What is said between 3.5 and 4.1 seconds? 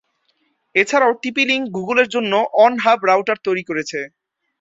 করেছে।